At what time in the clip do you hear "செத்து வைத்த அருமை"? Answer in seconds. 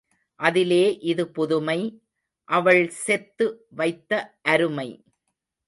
2.89-4.89